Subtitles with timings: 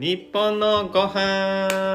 [0.00, 1.92] 日本のご飯。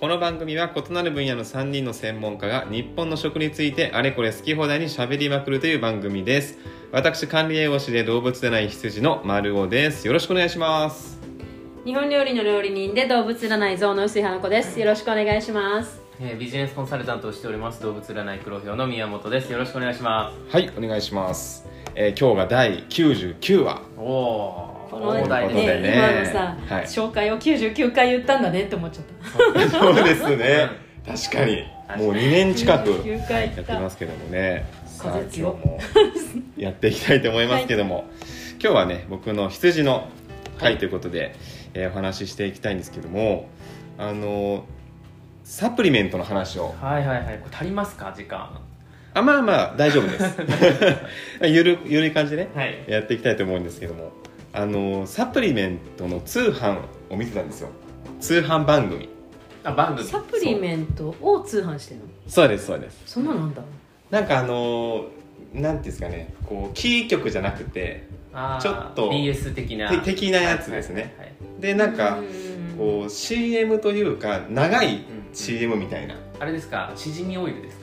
[0.00, 6.58] この番組は異なる分野の3人の専門家が日本の食についてあれこれ好き放題に喋りまくるという番組です。
[6.90, 10.04] 私管理栄養士で動物でない羊の丸尾です。
[10.08, 11.20] よろしくお願いします。
[11.84, 14.80] 日本料理の料理人で動物占い像の薄井花子です。
[14.80, 16.00] よろしくお願いします。
[16.20, 17.80] えービジネスコンサルタントをしております。
[17.80, 19.52] 動物占い黒豹の宮本です。
[19.52, 21.64] よろしくお願いしまはいお願いします、
[21.94, 23.76] えー今日が第99話。
[23.76, 25.22] すおおこのね
[25.80, 25.94] ね。
[25.96, 26.84] 今のさ、はい。
[26.84, 29.04] 紹介を99回言ったんだねって思っちゃっ
[29.64, 29.70] た。
[29.70, 30.68] そうですね。
[31.06, 31.64] 確かに。
[31.96, 33.56] もう2年近く99回。
[33.56, 34.66] やってますけどもね。
[34.84, 35.80] さあ今日も
[36.58, 38.04] やっていきたいと思いますけども、
[38.62, 40.08] 今日はね僕の羊の
[40.58, 41.34] 回ということで、
[41.74, 43.48] えーお話ししていきたいんですけども
[43.96, 44.66] あの
[45.42, 46.74] サプリメントの話を。
[46.80, 47.38] はいはいはい。
[47.42, 48.12] これ足りますか？
[48.14, 48.60] 時間。
[49.14, 50.36] あまあまあ大丈夫です。
[51.48, 52.84] ゆるゆるい感じでねはい。
[52.86, 54.12] やっていきたいと思うんですけども
[54.52, 57.68] あのサプリメントの通販を見てたんですよ。
[58.20, 59.08] 通販番組。
[59.64, 60.06] あ番組。
[60.06, 62.06] サプリメントを通販してるの？
[62.28, 63.02] そうですそうです。
[63.06, 63.62] そんなのなんだ。
[64.10, 65.06] なんかあの
[65.54, 66.34] なんていうんですかね。
[66.46, 69.90] こうキー局じゃなくてあーちょっと BS 的な。
[69.90, 71.02] て的なやつですね。
[71.02, 71.24] はいはいは
[71.58, 71.60] い。
[71.60, 72.52] でなんかうん。
[72.76, 75.00] こう CM というか長い
[75.32, 76.14] CM みたいな。
[76.40, 76.92] あれですか？
[76.94, 77.81] しじみオイルですか？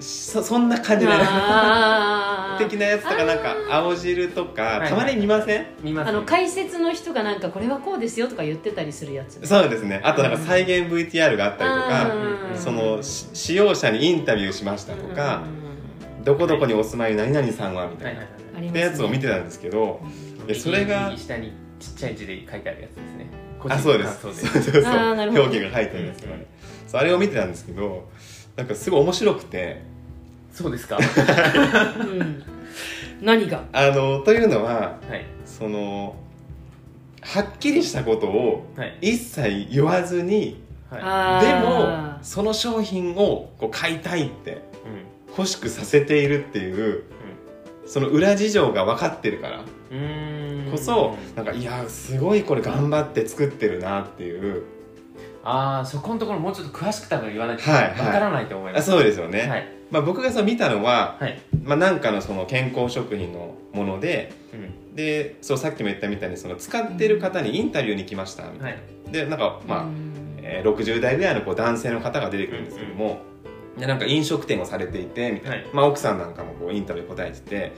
[0.00, 1.12] そそんな感じで。
[1.12, 2.58] あー。
[2.68, 5.66] 的なやつとかなんか青汁とかいたまに見ません？
[5.82, 6.08] 見ます。
[6.08, 9.38] あの解説の人がなんかこれはこうですよとか言ってたりするやつ。
[9.46, 10.00] そうですね。
[10.02, 12.14] あとなんか再現 VTR があったりとか
[12.52, 15.42] うんそのし使用者にインタビューしましたとか
[16.24, 18.10] どこどこにお住まいの何々さんはみたな。
[18.10, 18.68] はいいはいはい。
[18.68, 20.00] ってやつを見てたんですけど
[20.48, 23.30] でそれが右下にちっちゃい字で書いてあるやつですね。
[23.60, 24.20] 個あ人そうです。
[24.20, 25.42] そうそうそうあーなるほど。
[25.44, 26.46] 表記が書いてあるんですけどね
[26.88, 28.08] そうあれを見てたんですけど
[28.56, 29.82] なんかすごい面白くて
[30.52, 30.98] そうですか？
[30.98, 32.42] うん。
[33.20, 33.64] 何が？
[33.72, 35.24] あのというのははい。
[35.44, 36.16] その
[37.20, 38.98] はっきりしたことをはい。
[39.00, 42.14] 一切言わずにはでー。
[42.14, 44.58] もその商品をこう買いたいってう
[45.36, 47.04] 欲しくさせているっていう
[47.86, 50.70] その裏事情が分かってるからんうん。
[50.70, 54.64] こそなんかいやすごいこれ頑張って作ってるなっていう
[55.44, 59.68] ああそこのところもうちょっと詳しく多分言わないとはいわからないと思いまあすそうですよね、はい。
[59.90, 61.40] まあ、僕がそう見たのは、はい。
[61.62, 64.94] まあ、なんかのその健康食品のものでうん。
[64.94, 69.12] でそうさっきも言ったみたいにその使ってる方にインタビューに来ましたみたいな、はい。
[69.12, 70.12] でなんかまあ、うん。
[70.42, 73.20] えー60代ぐらいのこう男性の方が出てくるんですけども、
[73.78, 75.66] でなんか飲食店をされていてみたいな、はい。
[75.74, 77.72] まあ、奥さんなんかもこうインタビュー答えてて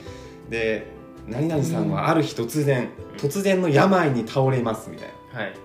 [0.49, 0.87] で
[1.27, 2.89] 何々さんはある日突然、
[3.19, 5.41] 突然の病に倒れますみたいな。
[5.41, 5.53] はい。
[5.53, 5.59] で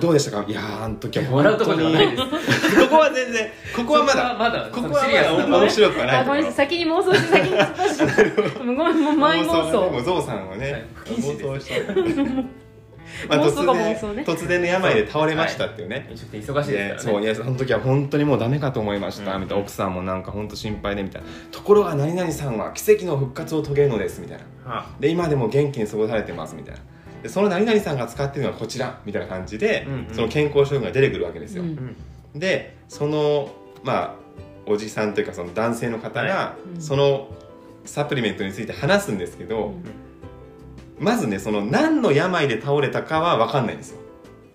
[0.00, 0.44] どうでしたか？
[0.46, 2.80] いやーあの時は本笑うとこ当にろではないです。
[2.80, 4.36] ここは全然ここはまだ。
[4.38, 6.16] まだここはまだ面白くはない。
[6.16, 6.66] あごめんなさい。
[6.68, 9.98] 先に妄想して先に突っ走ってごめんもう前妄がねも想。
[9.98, 11.94] うゾウさんはね、妄想した。
[13.28, 14.24] まあ妄想が突然妄想ね。
[14.26, 17.18] 突然の病で倒れましたっていうね、飲食店忙しいでですからね。
[17.18, 19.42] そういやその時は本当にもうダメかと思いました、うん。
[19.42, 19.62] みたいな。
[19.62, 21.28] 奥さんもなんか本当心配でみたいな。
[21.50, 24.70] ところが何々さんは奇跡の復活を遂げるのですみたいな。
[24.70, 26.80] はで今でも元気に過ごされてますみたいな
[27.24, 30.14] でその何々さんが使ってるのはこちらみたいな感じで、うんうん。
[30.14, 31.96] その健康食品が出てくるわけですよ、うん
[32.34, 32.38] うん。
[32.38, 33.48] でその
[33.82, 34.14] まあ
[34.66, 37.28] おじさんというかその男性の方が、その
[37.86, 39.84] サプリメントについて話すんですけど、うん。
[40.98, 43.98] まずねその何の病で倒れたかは分かんないんですよ。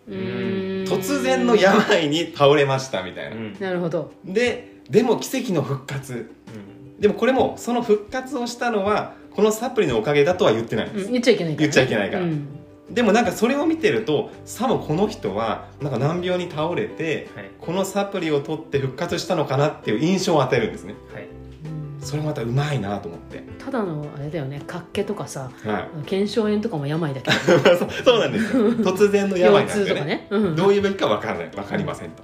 [0.08, 3.58] 突然の病に倒れましたみたいな、うん。
[3.60, 4.12] なるほど。
[4.24, 6.14] ででも奇跡の復活。
[6.14, 6.18] う
[6.98, 7.02] ん。
[7.02, 11.12] でもこれもその復活をしたのはこのサプリのおかげだとは言ってないんです、うん。
[11.14, 11.72] 言っちゃいけないからね。
[11.72, 12.24] 言っちゃいけないから。
[12.24, 12.59] うん
[12.92, 17.52] でもなんかそれを見てるとさもこの人はなんか難病に倒れてはい。
[17.60, 20.96] このサプリを取って復活したのかなっていう印象を与えるんですね。
[21.14, 21.24] はい。
[21.24, 21.26] う
[21.76, 23.44] んそれまたうまいなと思って。
[23.58, 24.62] ただのあれだよね。
[24.66, 26.06] 活気とかさはい。
[26.06, 27.38] 腱鞘炎とかも病だけど。
[27.78, 28.72] そ うそうなんですよ。
[28.72, 30.06] 突然の病なん腰痛とかですよね。
[30.06, 30.56] ねうん。
[30.56, 31.50] どういうべきか分からない。
[31.50, 32.24] 分かりませんと。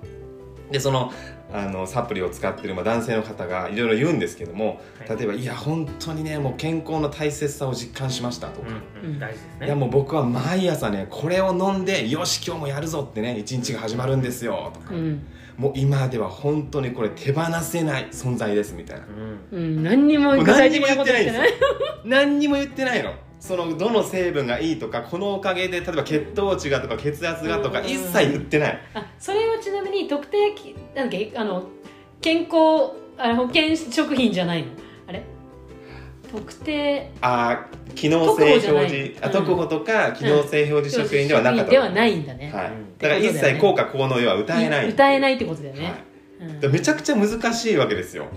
[0.71, 1.11] でその
[1.53, 5.17] あのサプリを使ってるまあ男性の方がいろいろ言うんですけどもはい。
[5.17, 8.67] 例えば「いや本当にねもう健康の大切さを実感しました」とか、
[9.03, 9.19] うんうん。
[9.19, 9.65] 大事ですね。
[9.67, 15.23] いやもう僕は毎朝ねこれを飲んでよし今日もやるぞってね一日が始まるんですよとか、うん。
[15.57, 19.05] もう今では本当にこれ手放せない存在ですみたいな。
[19.51, 19.63] うん。
[19.63, 19.83] うん。
[19.83, 20.69] 何にも言ってない。
[20.69, 21.55] んですこと言ってないよ
[22.03, 23.13] 何にも言ってないの
[23.45, 27.85] そのどの成分がいいとかこのおかげで例えば血糖値がとか血圧がとかうん。
[27.85, 28.81] 一切言ってない。
[28.95, 31.67] あそれはちなみに特定きなんだっけあの
[32.21, 34.69] 健康あ保険食品じゃないの？
[35.07, 35.23] あれ？
[36.31, 37.11] 特定？
[37.21, 41.71] あー機能性表特保うん特保とか機能性表示食品ではなかった。
[41.71, 42.71] ではないんだね、はい。
[42.71, 42.97] うん。
[42.97, 45.93] だから一切効果効能要は歌えない歌えないってことだよね、はい。
[46.49, 48.27] うんでめちゃくちゃ難しいわけですよ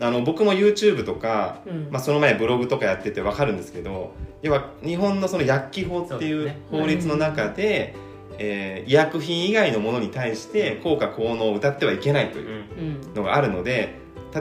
[0.00, 1.88] あの僕も YouTube とか、うん。
[1.90, 4.12] まあ、その前ブログとかやってて分かるんですけど
[4.42, 7.94] 要は日本のその薬機法っていう法律の中で、
[8.38, 13.14] えー医薬品以外のものに対して効果効能を謳ってはいけないといううん。
[13.14, 13.94] のがあるので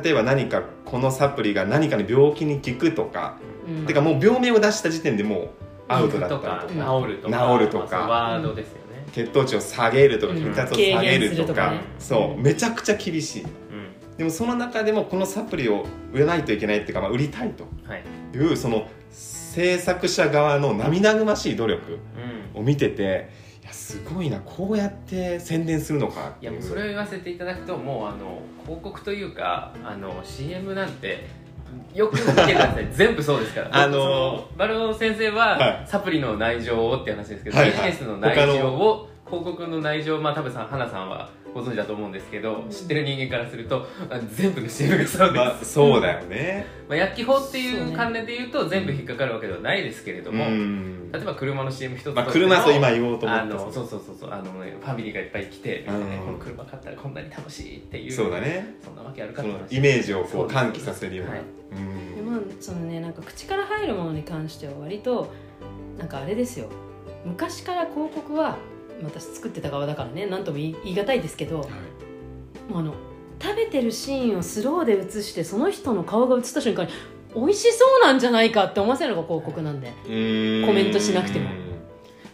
[0.04, 3.38] 例えば何かこのサプリが何かの病気に効くとか、
[3.68, 3.86] うん。
[3.86, 5.50] てかもう病名を出した時点でもう
[5.88, 10.44] アウトだったとかりとか、治るとか治るとかワードですよね、血糖値を下げるとかうん。
[10.54, 11.81] 血圧を下げるとか,、ね。
[11.98, 13.44] そううんめちゃくちゃ厳しい。
[13.44, 13.50] うん
[14.18, 17.66] でもその中でもこのサプリを売らないといけないっていうか、まあ、売りたいと。
[17.86, 18.04] はい。
[18.34, 22.00] いうその制作者側の涙ぐましい努力
[22.54, 22.62] うん。
[22.62, 23.30] を見てて
[23.62, 26.44] いやすごいなこうやって宣伝するのかいう。
[26.44, 31.28] いやもうそれを言わせていただくともうあの広告というかあの CM なんて
[31.94, 32.88] よく見てください。
[32.94, 33.70] 全部そうですから。
[33.72, 35.84] あのーバルオ先生は、はい。
[35.86, 37.76] サプリの内情をって話ですけど、はいはい。
[37.76, 42.69] ビジネスの内情を広告の内情まあ多分さん花さんはご存知だと思うんですけど、うん。
[42.69, 51.12] 知ってる人間からするとあ全部の CM がそうです、まあ、そうだよね、 まあ、薬機法っていそう関連で言うと全部引っかかるわけではないですけれども、うん。
[51.13, 53.44] 例えば車の CM 一つまあ、も車と今言おうと思った。
[53.44, 56.25] あのそうそうそうそうあの、ね、ファミリーがいっぱい来て、うん。
[56.25, 58.75] この車買ったらこんなに楽しいっていうそうだね。
[58.83, 61.42] そんなわけあるかイメージをこそう喚起させるような、はい。
[61.71, 62.16] うん。
[62.16, 65.31] でもそのねなんか口から入るものに関しては割と
[65.98, 66.68] なんかあれですよ。
[67.24, 68.57] 昔から広告は
[69.03, 71.69] 私作ってた側だからね何とも言い言い難いですけどはい。
[72.71, 72.94] もうあの
[73.42, 76.94] 食べてるシーンをスローで映してその人の顔が映った瞬間に
[77.36, 79.92] 美味しそうなんじゃないかって思わせるのが広告なんで
[80.65, 81.50] コメントしなくても。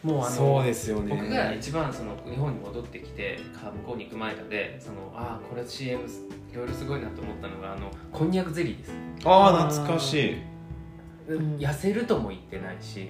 [0.03, 1.15] もうあのそうですよね。
[1.15, 6.01] 僕が一番その日本に戻ってきてか向こうに行く前までそのああこれ CM
[6.51, 8.93] いろいろすごいなと思ったのがあのこんにゃくゼリーです、
[9.23, 10.29] ああ懐かし
[11.29, 11.33] い。
[11.35, 11.57] ん。
[11.57, 13.09] 痩せるとも言ってないし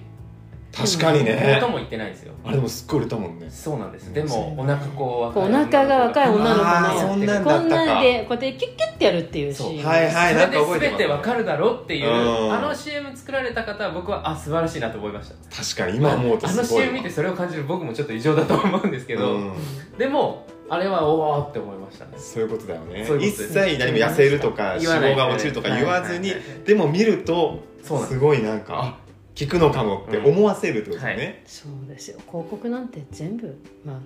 [0.74, 2.32] 確かにとねも言ってないんですよ。
[2.44, 3.50] あれでもすっごい売れたもんね。
[3.50, 4.06] そうなんです。
[4.06, 4.14] うん。
[4.14, 7.16] でもお腹こうお腹が若い女の子あのこ
[7.60, 9.84] んなんでこうやってキュッキュッてやるっていうシーン。
[9.84, 10.66] はいはいなんか覚えてます。
[10.66, 12.08] それで全てわかるだろっていう。
[12.08, 12.52] うん。
[12.54, 15.62] あの CM 作られた方は僕はあ素晴らしいなと思いました。
[15.62, 19.54] 確かに今思うとあのすごい CM 見てそれを感じる僕もちょっと異常だと思うんですけど、うん。
[19.98, 22.12] でもあれはおおって思いましたね。
[22.16, 23.06] そういうことだよね。
[23.20, 26.32] 一切何も痩せるとか脂肪が落ちるとか言わずに
[26.64, 28.06] でも見るとす。
[28.06, 29.01] すごいなんかあ
[29.38, 32.18] 効くのかもって思わせるってことだねそうですよ。
[32.28, 33.96] 広告なんて全部まあ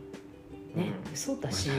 [0.77, 1.13] ね、うん。
[1.15, 1.71] 嘘だし、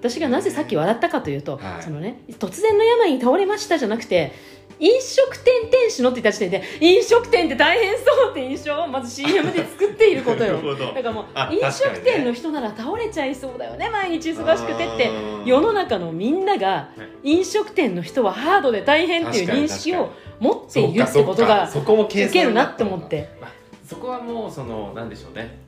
[0.00, 1.82] 私がなぜさっき笑ったかというと、はい。
[1.82, 4.32] そのね突然の病に倒れましたじゃなくて
[4.78, 10.60] 飲食店店主のって言った時点で飲食店って大変そうって印象をまず CM で作っていることよ。
[10.76, 13.88] だからもうあ飲食店の人なら倒れちゃいそうだよね。
[13.90, 15.44] 毎日忙しくてってうん。
[15.46, 16.88] 世の中のみんなが
[17.22, 20.10] 飲食店の人はハードで大変っていう認識を
[20.40, 23.28] 持っているってことが受けるなって思って。
[23.40, 23.50] まあ、
[23.86, 25.58] そこはもうそのなんでしょうね。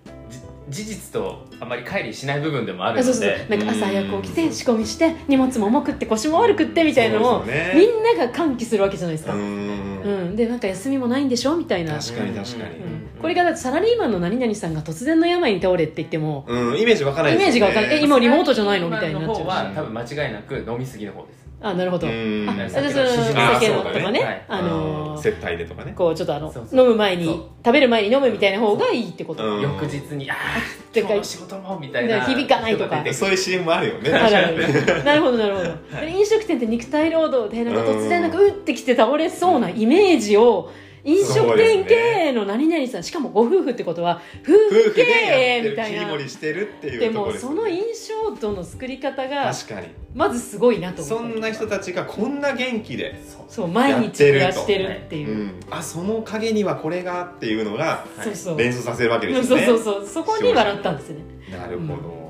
[0.69, 3.49] じ事実とあまり乖離しない部分でもあるのそうそうそう。
[3.49, 10.31] でなんか朝早く起きて仕込みして荷物も重くって腰も悪くってみたいなのを、そうですよみねんなが歓喜するわけじゃないですか、ううん。
[10.33, 12.77] んでなんか休みもないんでしょみたいな、確かに確かに。
[12.77, 13.09] うん。
[13.21, 16.79] これがだってサラリーマンの何々さんが突然の病に倒れって言ってもうん。
[16.79, 17.97] イメージわかんないイメージがわかんない。
[17.97, 19.75] え今リモートじゃないのみ今たいになっちゃうし。
[19.75, 22.49] 多分間違いなく飲みすぎの方ですあなるほど、うん。
[22.49, 24.21] あうんじゃあその酒あのとかね。
[24.21, 24.45] ねはい。
[24.49, 25.93] あのー接待でとかね。
[25.97, 26.81] こうちょっとあのそうそう。
[26.81, 27.27] 飲む前に
[27.65, 29.61] 食べる前に飲むみたいな方がいいってこと、うん。
[29.63, 32.25] 翌日にああてか今日の仕事もみたいな。
[32.25, 33.05] 響かないとか。
[33.13, 34.11] そういう CM もあるよね。
[34.11, 40.71] なるほどなるほど、で飲食店って肉体労働でなんか突然なんかうってきて倒れそうなイメージを
[41.05, 46.01] 飲食店経営の何々さんしかもご夫婦ってことは夫婦経営みたいな。
[46.01, 49.89] 切り盛りしてるっていうでところですもその印象度の作り方が確かに。
[50.15, 51.29] まずすごいなと思った。
[51.33, 55.29] そんな人たちがこんな元気で、そう毎日暮らしてるっていう。
[55.29, 58.59] う、ん、あその陰にはこれがっていうのがそうそう。
[58.59, 60.07] 連想させるわけですそうそうそう。
[60.07, 61.19] そこに笑ったんですね。
[61.53, 62.28] なるほど、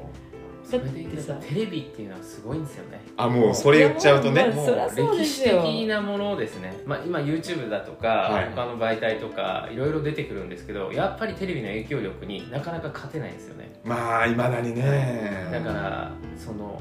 [0.68, 3.00] それで言うとテレビっていうのはすごいんですよね。
[3.16, 4.48] あもうそれ言っちゃうとね。
[4.48, 8.50] もうそりゃそうで歴史的なものですね、まあ、今 YouTube だとか、はい。
[8.50, 13.80] 他の媒体とかいろいろ出てくるんですけどやっぱりテレビの影響力になかなか勝てないんですよね。
[13.82, 15.48] まあいまだにね。
[15.50, 16.78] だからその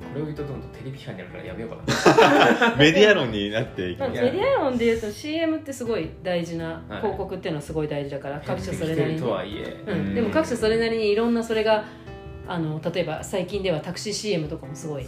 [0.00, 2.76] これを言うとどんどんテレビ批判になるからやめようかな。
[2.80, 7.00] メディア論になっていきメディア論でいうと CM ってすごい大事なはい。
[7.00, 9.20] 広告っていうのはすごい大事だから、各社それなりに。
[9.20, 9.76] とはいえ。
[9.86, 11.84] うん、でも各社それなりにいろんなそれが
[12.50, 15.06] あの例えば最近ではタクシー CM とかもすごい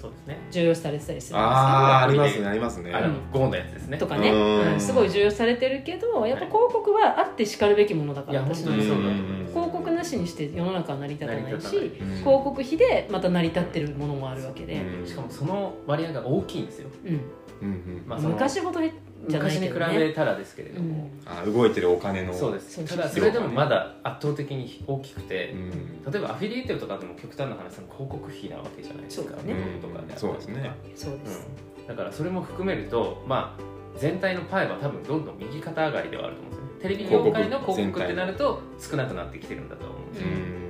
[0.53, 1.79] 重要視されてたりするんですけど。
[1.81, 2.47] ああありますね。
[2.47, 3.99] ありますねあのゴーのやつですね。
[3.99, 4.73] とかね、うん。
[4.75, 9.53] うんすごい重要視されてるけどやっぱ広告はあってしかるべきものだから私のそうだとうん思います。
[9.53, 11.61] 広告なしにして世の中は成り立たない。
[11.61, 15.07] し広告費でまた成り立ってるものもあるわけで、うん。
[15.07, 17.11] しかもその割合が大きいんですよ、うん。
[17.11, 17.23] うん
[17.67, 18.05] うん。
[18.07, 18.93] まあ、昔ほどへ
[19.29, 19.99] じゃない昔に比けどね。
[19.99, 21.33] べたらですけれども、うん。
[21.33, 22.85] あ動いてるお金のそうです。
[22.85, 26.13] ただそれでもまだ圧倒的に大きくて、うん。
[26.13, 29.31] 例えばアフィリエイトとかでも極端な話その広告費なわけじゃないですか。
[29.31, 30.71] とかでそうですね。
[30.95, 31.47] そうです、
[31.79, 36.71] うん、だからそれも含めるとまあ全体のパイは多分どんどん右肩上がりではあると思うんですよね。
[36.83, 40.62] テレビ業界の広告ってなると少なくなってきてるんだと思うんですよ、うん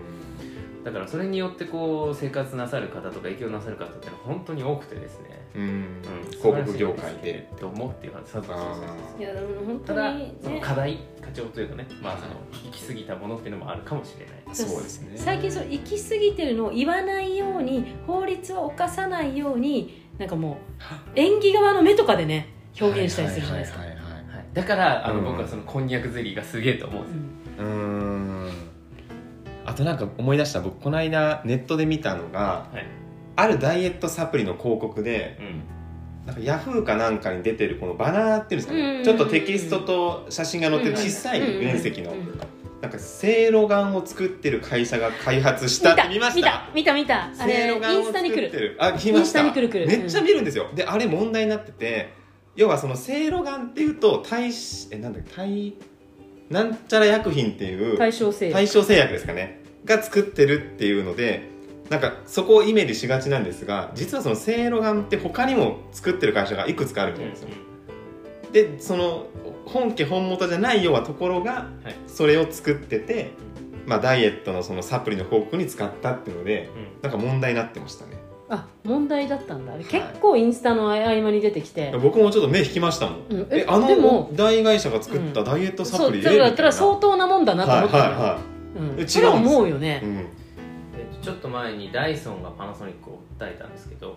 [0.85, 5.63] だからそれによってこう生活なさる方とか影響なさる方ってのは本当に多くてですね、うん。
[5.63, 7.49] うん、広告業界で。
[7.59, 8.63] と思っていう感じそうそうそ
[9.19, 11.87] ういやでも本当ただその課題課長というかね。
[12.03, 12.35] まあその
[12.65, 14.35] 行き過ぎたものっていうのもあるかもしれない。
[14.47, 15.13] ーそうですね。
[15.17, 22.49] 最近そう行き過ぎてるのを言わないように法律を犯さないようになんかもう演技側の目とかでね
[22.81, 23.81] 表現したりするじゃないですか。
[23.81, 23.89] はい。
[23.89, 25.25] はいはいはいはい、だからあの、うん。
[25.25, 27.23] 僕はそのこんにゃくゼリーがすげえと思うんですよ、
[27.61, 27.67] うん。
[27.67, 27.82] うーん
[29.73, 32.87] あとなんか思い出した僕この間ネットで見たのがはい。
[33.35, 36.27] あるダイエットサプリの広告でうん。
[36.27, 42.13] なんかヤフーかなんかに出てるこのバナーっていうんですかうんうんうんねちょっとテキストと写真が載ってる小さい面積の
[42.83, 46.69] なんかせいろがんを作ってる会社が開発したって見ました？
[46.75, 47.43] 見た見た見た。
[47.43, 48.51] あれイを作ってンスタに来る。
[48.51, 49.11] るあ来ました。
[49.19, 49.87] インスタに来る来る。
[49.87, 50.69] めっちゃ見るんですよ。
[50.75, 52.13] であれ問題になってて
[52.55, 54.51] 要はそのせいろがんっていうと対
[54.91, 55.31] えなんだっけ？
[55.35, 55.75] 対
[56.51, 61.51] なんちゃら薬品っていう対象性対象製薬ですかねが作ってるっていうので
[61.91, 67.49] なんかそこをイメージしがちなんですが実はそのせいろがんって他にも作ってる会社がいくつかあるみたいなんですよ。
[68.53, 69.27] でその
[69.67, 71.97] 本家本元じゃないようなところがはい。
[72.07, 73.33] それを作ってて、
[73.87, 77.03] まあ、ダイエットのそのサプリの広告に使ったっていうのでうん。
[77.03, 78.23] なんか問題になってましたね。
[78.49, 79.73] あ問題だったんだ。
[79.73, 79.85] あれい。
[79.85, 83.47] 結構インスタの合間に出てきて、僕もちょっと目引きましたもん、うん。
[83.51, 88.05] えあでもの大会社が作ったダイエットサプリだったらみ相当なもんだなと思ったの。
[88.05, 89.09] よ、はいはいはうんえ違うん。
[89.09, 90.03] それは思うよね。
[91.21, 94.17] ちょっと前にダイソンがパナソニックを訴えたんですけど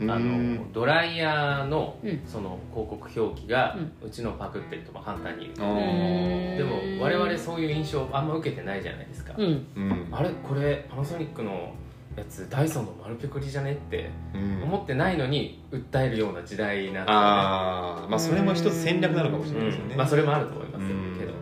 [0.00, 0.10] うん。
[0.10, 6.64] あのドライヤーのうんその広告表記がうちのパクってるとまあ簡単に言うあうで
[6.98, 9.66] も我々そういう印象あんま受けてないじゃないですか、うん。
[9.76, 10.08] うん。
[10.12, 10.30] あれ？
[10.30, 11.74] これパナソニックの
[12.16, 13.72] やつダイソンの丸ペコリじゃね？
[13.72, 14.62] ってうん。
[14.62, 16.98] 思ってないのに訴えるような時代なんで。
[16.98, 19.98] ねああまあそれも一つ戦略なのかもしれないですよね、うん。
[19.98, 21.38] まあそれもあると思いますうんけど、うん、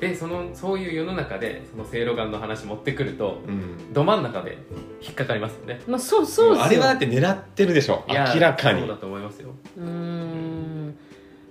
[0.00, 3.92] でそのそういう世の中でそのせいろがんの話持ってくるとうん。
[3.92, 4.56] ど真ん中で
[5.02, 5.80] 引っかかりますよね。
[5.86, 6.64] まあそうそうですよ。
[6.64, 8.04] あれはだって狙ってるでしょ。
[8.08, 8.80] 明らかに。
[8.80, 9.50] そうだと思いますよ。
[9.76, 10.96] うーん。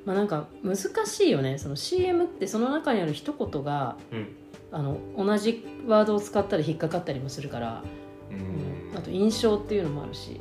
[0.06, 1.60] まあなんか難しいよね。
[1.60, 4.28] その CM ってその中にある一言がうん。
[4.72, 7.84] あの同じワードを使ったり引っかかったりもするから、
[8.32, 8.94] ううん。
[8.94, 10.40] んあと印象っていうのもあるし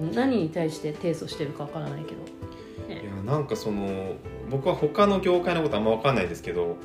[0.00, 0.12] うん。
[0.14, 2.18] 何に対して提訴してるかわからないけど。
[2.88, 4.14] いやなんかその
[4.48, 6.76] 僕は他の業界のことあんま分かんないですけど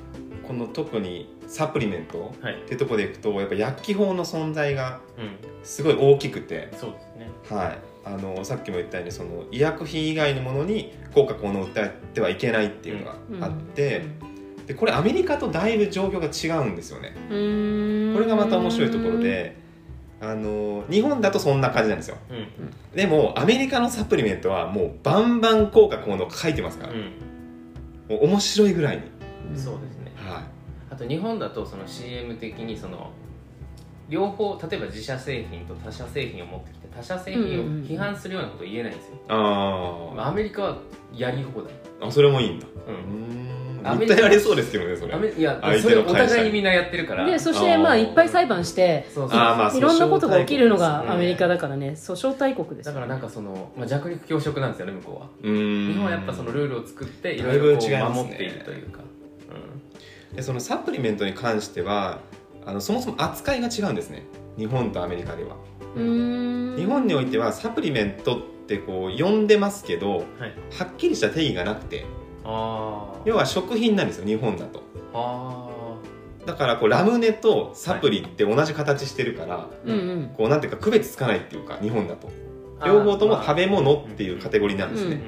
[0.48, 2.56] この特にサプリメントはい。
[2.56, 5.54] ってとこでいくとやっぱ薬機法の存在がうん。
[5.64, 7.30] すごい大きくて、そうですね。
[7.50, 13.16] はい、あのさっきも言ったようにその医薬品以外のものに効果効能を訴えてはいけないっていうのが
[13.48, 14.04] あって、
[14.68, 17.16] でこれアメリカとだいぶ状況が違うんですよね。
[17.30, 18.14] うんうん。
[18.16, 19.56] これがまた面白いところで
[20.20, 22.18] あの日本だとそんな感じなんですよ。
[22.30, 22.96] うん。
[22.96, 26.96] でもアメリカのサプリメントはもうバンバン効果効能書いてますから、う
[28.10, 30.03] もう面白いぐらいに、んそうですね。
[30.03, 30.03] はあ
[31.04, 33.12] と日本だとその CM 的にその
[34.10, 37.46] 両方例えば自社製品と他社製品を持ってきて他社製品を
[37.84, 40.78] 批判するようなこと言えないんですよ、い、あまあアメリカは
[41.16, 42.66] やり放題、ーあそれもいいんだ。
[42.66, 43.84] う、うん。
[43.84, 45.14] んアメリカ訴えられそうですけどねそれ。
[45.14, 47.26] アメいや相それお手の会社互いにみんなやってるから。
[47.26, 49.40] でそしてまあいっぱい裁判してそうそう。
[49.40, 51.90] あーまあいろんなことが起きるのがアメリカだからね。
[51.90, 52.88] 訴訟大国です。
[52.88, 55.30] よだからなんかその、まあ、弱肉強食なんですよね向こうは。
[55.44, 55.88] うん。
[55.88, 59.02] 日本はやっぱそのルールを作っていろいろ守っているというか、
[60.36, 62.20] でそのサプリメントに関しては
[62.66, 64.26] あのそもそも扱いが違うんですね。
[64.58, 65.56] 日本とアメリカでは。
[65.96, 70.54] 日本においてはサプリメントってこう呼んでますけどうん、はい。
[70.72, 72.06] はっきりした定義がなくて。
[72.44, 74.82] 要は食品なんですよ日本だと。
[75.14, 75.70] あ
[76.46, 80.34] だからこうラムネとサプリって同じ形してるから、うんうん。
[80.36, 82.28] こうなんていうか区別つかないっていうか日本だと。
[82.80, 82.88] ー。
[82.88, 85.22] 両方とも食べ物まあっていうカテゴリーなんですね、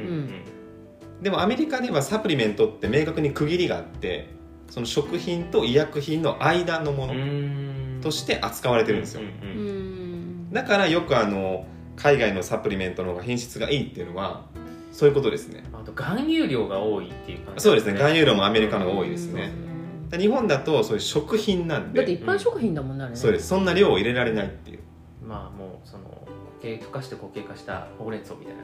[1.22, 4.35] でもアメリカではサプリメントって明確に区切りがあって
[4.69, 7.19] その食品と医薬品の間のものうん。
[7.19, 7.65] うん
[8.05, 10.50] として扱われてるんですよ、うんううん。
[10.50, 10.53] ん。
[10.53, 14.45] だからよくあの海外のサプリメントの方が品質がいいっていうのは
[14.91, 15.63] そういうことですね。
[15.74, 17.93] あと含有量が多いっていう感じそうですね。
[17.93, 19.51] 含有量もアメリカの方が多いですね。
[19.60, 23.17] うんで日本だとそういう食品なんだってで一般食品だもんねあれね。
[23.19, 23.48] そうです。
[23.48, 24.79] そんな量を入れられないっていう。
[25.25, 28.62] まあもうその固形溶かして固形化したほうれん草みたいな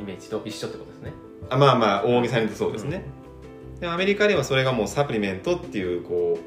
[0.00, 1.12] イメージと一緒ってことですね。
[1.50, 3.04] あまあまあ大げさに言うとそうですね、
[3.82, 6.38] でもアメリカではそれがもうサプリメントっていうこ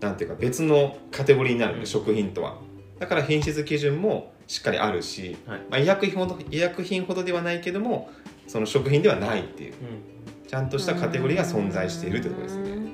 [0.00, 1.86] うなんていうか別のカテゴリーになるうん。
[1.86, 2.56] 食品とは。
[3.00, 5.58] だから品質基準もしっかりあるし、はい。
[5.68, 8.12] まあ、医薬品ほど医薬品ほどではないけども
[8.46, 9.72] その食品ではないっていう。
[9.72, 10.46] うん。
[10.46, 12.92] ちゃんとしたカテゴリーが存在しているということですね。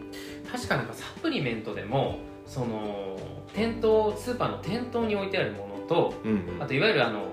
[0.51, 3.19] 確かなんかサプリメントでもその
[3.53, 6.63] 店頭スーパーの店頭に置いてあるものとうんうん。
[6.63, 7.27] あといわゆるあの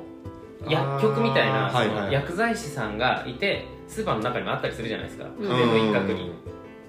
[0.70, 5.24] 薬局みたいな薬剤師さんがいてスーパーの中にもあったりするじゃないですか。
[5.40, 5.46] うん。
[5.46, 6.34] 腕の一角に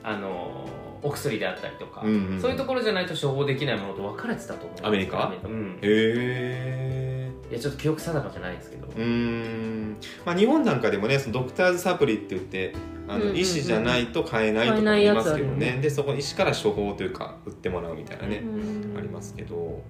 [0.09, 0.67] あの
[1.03, 5.33] お薬であったりとか、うんうんそういうところじゃないと処方できないものと分かれてたと思うんですよアメリカ？
[5.45, 5.79] うん。
[5.83, 9.97] へいやちょっと記憶定かじゃないですけど、えうーん。
[10.25, 12.75] まあ日本なんかでもねそのドクターズサプリって言って
[13.07, 13.37] あの、うんうんうん。
[13.37, 15.73] 医師じゃないと買えないとかありますけどね。
[15.73, 18.97] ねでそこ医師から処方というか売ってもらうみたいなね、うん。
[18.97, 19.83] ありますけど。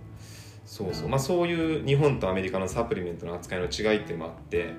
[0.66, 1.08] そうそう。
[1.08, 4.74] まあそういう日本とアメリカのサプリメントの扱いの違いっていうのもあって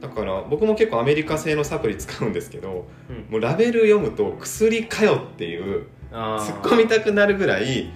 [0.00, 3.26] だから僕も結構アメリカ製のサプリ使うんですけどうん。
[3.30, 7.90] もうラベル読むと薬かよっていう突っ込みたくなるぐらい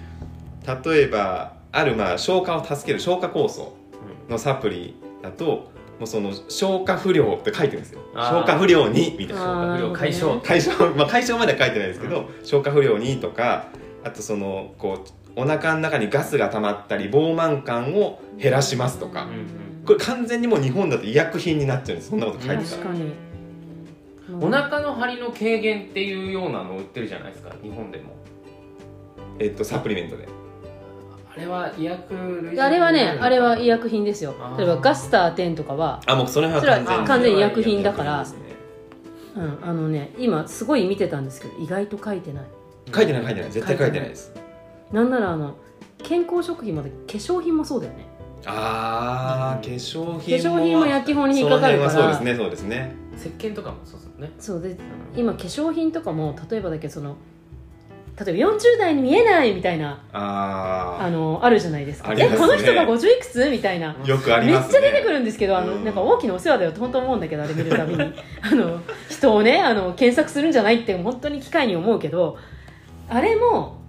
[0.85, 3.75] 例えばあるまあ消化を助ける消化酵素
[4.29, 8.01] のサプリだともうその消化不良って書いてるんですよ。
[8.13, 9.41] 消化不良にみたいな。
[9.41, 10.41] 消化不良解消。
[10.41, 10.95] 解消。
[10.95, 13.67] まあ解消までは書いてないですけど、消化不良にとか
[14.03, 22.09] あとそのこうお腹の中にガスが溜まったり膨満感を減らしますとか、うんこれ完全にもう日本だと医薬品になっちゃうんです。
[22.09, 22.83] そんなこと書いてたら。
[22.83, 23.13] 確かに。
[24.41, 28.15] お腹の張りの軽減っていうようなのを売ってるじゃないですか日本でも。
[29.39, 30.27] えっとサプリメントで。
[31.31, 34.33] あれは医薬類あれはねあれは医薬品ですよ。
[34.57, 38.23] 例えばガスター10とかは、あもうそれはそれは完全に完全に医薬品だから。
[38.23, 38.29] ね。
[39.35, 42.45] うん、あのね今すごい見てたんですけど意外と書いてない。
[42.93, 43.51] 書いてない書いてない。
[43.51, 44.33] 絶対書いてないです。
[44.91, 45.57] なんならあの
[46.03, 48.14] 健康食品まで化粧品もそうだよね
[48.45, 51.89] あー化粧品化粧品も薬法に引っかかるから。
[51.89, 52.95] その辺はそうですねそうですね。
[53.17, 54.31] 石鹸とかもそうですよね。
[54.39, 54.77] そうで
[55.15, 57.15] 今化粧品とかも例えばだけどその
[58.17, 62.09] 例えば40代に見えないみたいなああのあるじゃないですか。
[62.09, 62.37] ありますね。
[62.37, 63.95] えこの人が50いくつみたいな。
[64.01, 64.73] あよくありめっますね。
[64.73, 65.83] ちゃ出てくるんですけどあの、うん。
[65.83, 68.01] なんか大きなお世話だよと本当思うんだけどあれ見るたびに。
[68.41, 72.37] あの人をねあの検索するんじゃないって本当に機械に思うけど
[73.09, 73.79] あれも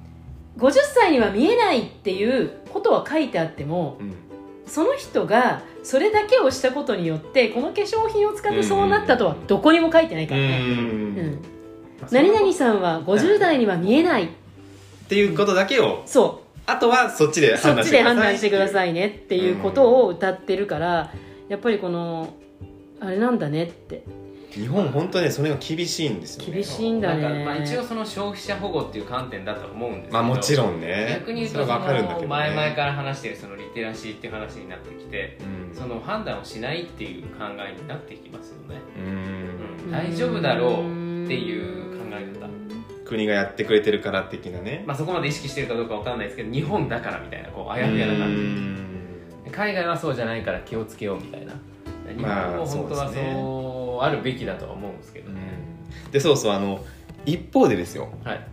[0.59, 4.15] 50歳には見えないっていうことは書いてあってもうん
[4.66, 11.16] その人がそれだけをしたことによってこの化粧品を使ってそうなったとはどこにも書いてないからね、ううん。
[11.18, 11.42] ん
[12.11, 14.25] 何々さんは50代には見えない。
[14.25, 14.28] っ
[15.08, 16.02] ていうことだけを。
[16.04, 21.12] そあとはそっちでうそっちで判断してくださいいねっていうことを歌ってるから
[21.48, 22.35] やっぱりこの
[23.00, 24.02] あれなんだねって
[24.57, 26.53] 日本本当ねそれが厳しいんですよね。
[26.55, 27.23] 厳しいんだね。
[27.23, 30.12] なんかまあ一応その消費者保護っていう観点だと思うんですけど。
[30.14, 31.09] まあもちろんね。
[31.21, 35.37] 逆に言うそれとそはわかるんだけど、ね、の前々から話してるそのリテラシーっていう話になってきて
[35.71, 35.77] うん。
[35.77, 39.85] その判断をしないっていう考えになってきますよね、うん。
[39.85, 42.47] うん、大丈夫だろうっていう考え方。
[43.05, 44.85] 国がやってくれてるから的なね。
[44.87, 49.42] まあそこまで意識してるかどうかわかんないですけど日本だからみたいなこうあやふやなう感ん。
[49.45, 51.55] じ海外はそうじゃないから気をつけようみたいな
[52.12, 53.33] 日まあ本も本当はそうですね。
[53.35, 55.40] そうあるべきだとは思うんですけどね、
[56.12, 56.85] でそうそうあの
[57.25, 58.09] 一方でですよ。
[58.25, 58.47] はい、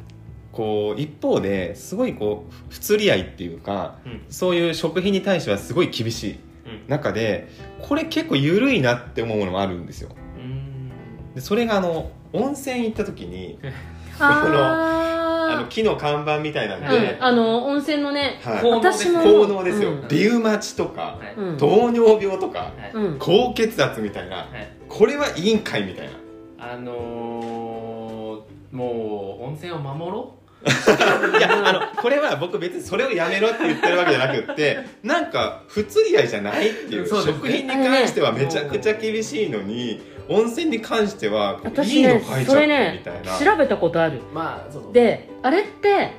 [0.51, 4.21] こう一方ですごいこう不釣り合いっていうかうん。
[4.29, 6.87] そういう食品に対してはすごい厳しいうん。
[6.87, 7.49] 中で
[7.81, 10.09] これ結構緩いなって思うものもあるんですよ。
[10.37, 10.89] うん。
[11.35, 13.59] でそれがあの温泉行った時に
[14.19, 15.12] あの
[15.59, 18.61] あ木の看板みたいなんで、あ、の温泉のねはい。
[18.61, 20.07] 効能私も効能ですよ、うん。
[20.07, 21.19] リウマチとか、
[21.57, 22.71] 糖尿病とか
[23.19, 24.47] 高血圧みたいなはい。
[24.87, 26.13] これはいいんかいみたいな。
[26.59, 30.35] あのー、もう温泉を守ろ
[31.37, 44.19] いやあのこれは僕別にそれをやめろって言ってるわけじゃなくって なんか不釣り合いじゃないっていう食品に関してはめちゃくちゃ厳しいのに温泉に関しては私いのね書いちゃってそれねみたいな、調べたことある。
[44.19, 46.11] うまあそのであれって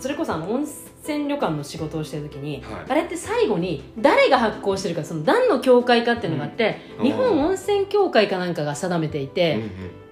[0.00, 0.64] それこそあの温
[1.02, 2.84] 泉旅館の仕事をしてる時に、はい。
[2.88, 7.04] あれって最後に誰が発行してるかその何の協会かっていうのがあって、うん。
[7.04, 9.62] 日本温泉協会かなんかが定めていて、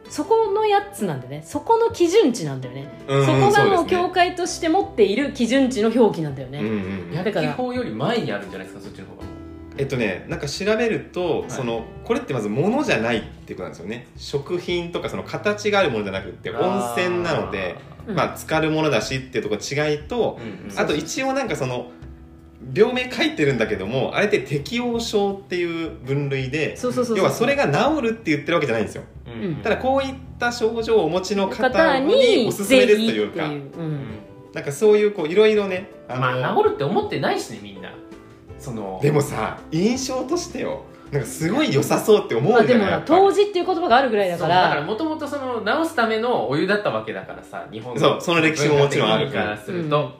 [0.09, 1.43] そこのやつなんだよね。
[1.45, 9.23] そこの基準値なんだよね、うんうんそこがもう協会として持っている基準値の表記なんだよね、うんうんだから法より前にあるんじゃないですかそっちの方が。
[9.23, 9.29] も
[9.77, 11.51] えっとねなんか調べると、い。
[11.51, 14.07] そのこれってまず物じゃないっていうことなんですよね。
[14.17, 18.15] 食品とかその形があるものじゃなくて温泉なのでうん。
[18.15, 20.79] まあ浸かるものだしっていうところ違いと、うんうん。
[20.79, 21.91] あと一応なんかその
[22.73, 26.79] 病名書いてるんだけどもあれって適応症っていう分類で
[27.17, 29.03] 要はそれが治るって言ってるわけじゃないんですよ。
[29.27, 29.45] うん。
[29.45, 33.47] うんただこういった症状をお持ちの方方ににおすすめですというか。
[33.47, 34.01] うん。
[34.55, 37.93] なんかそういうこういろいろねあの、まあ治るって思ってないしねみんな
[38.64, 40.85] そのでもさ印象としてよ。
[41.12, 43.20] なんかすごい良さそうって思まあ、うじでもなゃなっぱり。
[43.20, 44.55] 当時っていう言葉があるぐらいだから。
[44.55, 50.12] そうだからもともとその治すためのお湯だったわけだからさ日本そうその歴史ももちろんある文化的にからすると、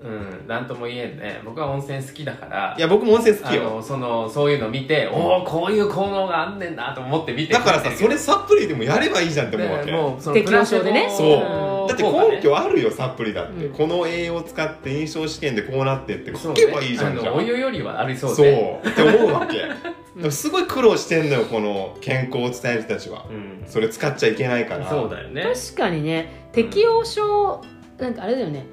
[0.00, 1.40] うんなんとも言えんね。
[1.44, 2.74] 僕は温泉好きだから。
[2.78, 3.62] いや僕も温泉好あきよ。
[3.64, 9.86] のそのそういうの見て、おおこういう効能があんねんなと思って見てだからさそれサプリでもやればいいじゃんって思うわけ。
[9.86, 11.08] でもうその適応症でね。
[11.10, 11.88] そう。
[11.88, 13.74] だって根拠あるよサプリだって、うん。
[13.74, 16.34] この栄養を使って臨床試験でこうなってって。
[16.36, 16.60] そうね。
[16.60, 17.26] 書けばいいじゃんじゃん。
[17.26, 18.44] あのお湯よりはありそうそう。
[18.44, 20.30] でって思うわけ。
[20.30, 23.24] すごい苦労してんのよこの健康を伝える人たちは。
[23.28, 23.64] うん。
[23.66, 24.88] それ使っちゃいけないから。
[24.88, 25.42] そうだよね。
[25.42, 26.48] 確かにね。
[26.52, 27.60] 適応症
[27.98, 28.64] なんかあれだよね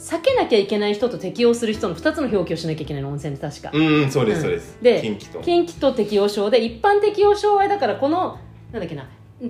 [0.00, 4.42] 避けなきゃいけない人と適応する人の2つの表記をしなきゃいけないの温泉って確か、うんうんそうですうん。
[4.44, 5.40] そうです、で近畿と。
[5.40, 8.38] 近畿と適応症で一般適応症はだからこの
[8.72, 9.06] なんだっけな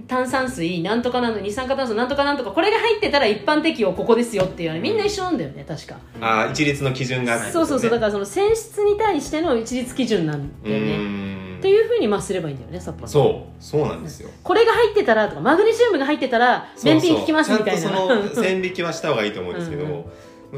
[0.07, 10.97] 炭酸水なんとかなんと二酸化炭素なんとかなんとかこれが入ってたら一般適用ここですよっていうみんな一緒なんだよね確か、ああ一律の基準があってそうそうそうだかからその泉質に対しての一律基準なんだよね。
[10.97, 11.59] ん。
[11.59, 13.09] っていうふうにまあすればいいんだよねサプリ。
[13.09, 14.31] そうそうなんですよ。
[14.43, 17.81] これが入ってたらとかマグネシウムが入ってたら便秘効きますみたいな。
[17.81, 20.05] そうそうちゃんとその線引きはした方がいいと思うんですけど、うん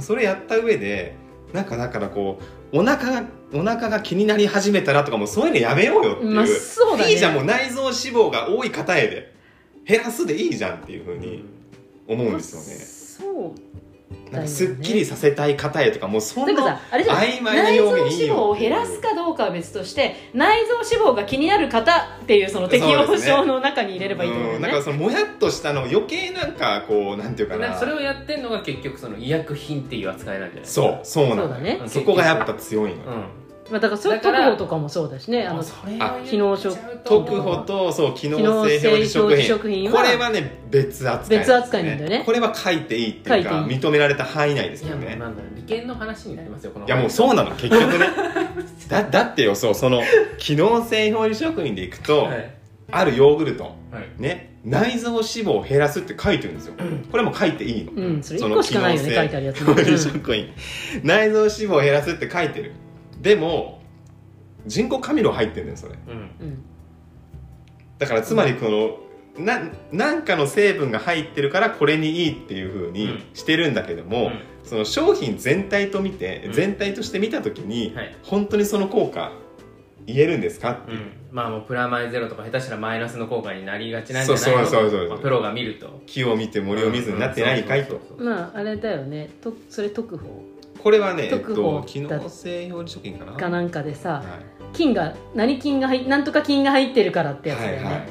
[0.00, 1.14] それやった上で
[1.52, 2.38] なんかだからこ
[2.72, 7.12] うお腹がお腹が気になり始めたらとかもうそういうのやめようよっていう、まあそうだね。
[7.12, 9.34] いいじゃんもう内臓脂肪が多い方へで
[9.84, 11.44] 減らすでいいじゃんっていうふうに
[12.08, 13.32] 思うんですよね。
[13.34, 13.52] そう
[14.32, 16.56] なんかすっきりさせたい方へとかもうそなん。
[16.56, 21.92] な曖昧な内臓脂肪を減らすかどうかは別として内臓脂肪が気になる方
[22.22, 27.66] っていうその適応症の中に入れればいいと思ううんん、なんかそのもやっとしたの余計なんかこうなんていうかな。
[27.66, 30.66] なんかそれをやってんのが結局その医薬品っていう扱いなんじゃない？
[30.68, 31.80] そうそうなのそうだね。
[31.86, 32.96] そこがやっぱ強いの。
[32.96, 33.24] よ、うん
[33.70, 35.62] まあ、だからそれ特報とかもそうだしねあの
[36.24, 42.22] 機能食ちゃうと特保とそう機能性性表示食品食品はこれはね別扱い別扱いなんだよね。
[42.24, 43.80] これは書いていいっていうか書いていい。
[43.80, 45.16] 認められた範囲内ですよね。
[45.16, 48.06] なんだろう利権の話になりますよこのいやもうそうなの結局ね。
[48.88, 50.02] だだってよそうその
[50.38, 52.50] 機能性表示食品でいくと、はい。
[52.90, 54.22] あるヨーグルトはい。
[54.22, 56.74] ね内臓脂肪を減らすって書いてるんですよ。
[57.10, 57.92] これも書いていいの。
[57.92, 60.52] うんそれそ1個しかないよね機能性書いてあるやつ表示ね、食品。
[61.02, 62.72] 内臓脂肪を減らすって書いてる
[63.22, 63.80] でも
[64.66, 65.94] 人工甘味料入ってるんだよそれ。
[65.94, 66.12] うん。
[66.12, 66.64] うんうん
[67.98, 68.68] だからつまりこ
[69.36, 73.22] の、ななんかの成分が入ってるからこれにいいっていうふうにうん。
[73.32, 74.40] してるんだけども、うん。
[74.64, 76.52] その商品全体と見て、うん。
[76.52, 78.16] 全体として見た時に、はい。
[78.24, 79.30] 本当にその効果
[80.04, 80.72] 言えるんですか？
[80.72, 81.12] っていう、うん。
[81.30, 84.66] まあもうプラマイゼロとか下手したらマイナスの効果になりがちなんじゃないの？
[84.66, 86.02] そうそうそうそうまあプロが見ると。
[86.06, 89.30] 木を見て森を見ずになってないかいと、まああれだよね。
[89.40, 90.44] とそれ特報
[90.82, 93.32] これはね、えっと、機能性表示食品かな。
[93.32, 94.22] かなんかでさは
[94.72, 98.08] 菌が何菌が入なんとか菌が入ってるからってい、やつだよね、はいはい。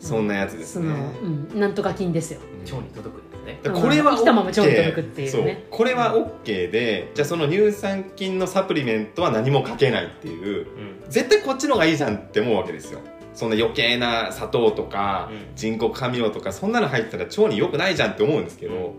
[0.00, 0.88] そんなやつですね。
[0.88, 2.40] その、うん、なんとか菌ですよ。
[2.64, 3.60] 腸に届くんですね。
[3.62, 5.66] でこれは OK 腸に届くっていうね。
[5.68, 5.78] そう。
[5.78, 10.66] これは OK でじゃあその乳酸菌のサプリメントは何もかけないっていう
[11.04, 11.10] うん。
[11.10, 13.00] 絶対こっちの方がいいじゃんって思うわけですよ。
[13.34, 15.56] そんな余計な砂糖とか、うん。
[15.56, 18.94] 人工甘味料とかそんなの入ったら腸に良くないじゃんって思うんですけど、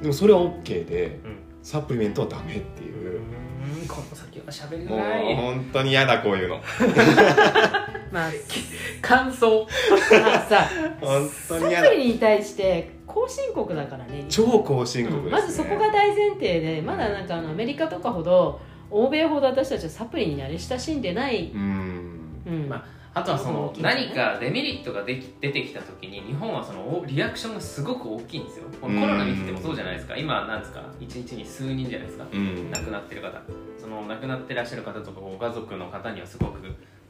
[0.00, 6.56] でもそれは OK でうんサプリメントはダメっていう、うんこの先は喋りづもうらい本当に嫌だこういうの。
[8.12, 8.30] まあ
[9.00, 9.66] 感想。
[10.22, 10.68] まあさ
[11.00, 14.26] 本当に嫌サだプリに対して後進国だからね。
[14.28, 15.30] 超高深刻です、ね。
[15.30, 22.20] まずそこが大前提でまだなんかあのアメリカとかほど欧米ほど私たちはサプリに慣れ親しんでない、うん。
[22.46, 22.68] うん。
[22.68, 22.84] まあ
[23.22, 28.64] とはその何かデメリットができ出てきた時に日本はそのおリアクションがすごく大きいんですよ。
[28.80, 30.16] コロナ見ててもそうじゃないですか。
[30.16, 30.82] 今なんですか？
[30.98, 32.26] 一日に数人じゃないですか。
[32.32, 33.40] うん亡くなってる方。
[33.78, 36.58] その亡くなってらっしゃる方とかご家族の方にはすごく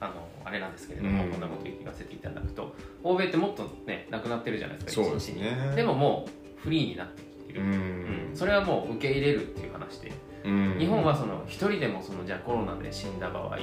[0.01, 0.13] あの
[0.45, 1.31] あれなんですけれども、うん。
[1.31, 2.75] こんなこと言わせていただくと。
[3.03, 5.77] 欧米ってもっとね亡くなってるじゃないですかそうです一日ねに。
[5.77, 8.33] でももうフリーになってきてうる、うん。
[8.33, 8.37] ん。
[8.37, 10.13] それはもう受け入れるっていう話で。
[10.45, 10.77] うん。
[10.79, 13.57] 日本はその一人でもそのじゃあコロナで死んだ場合、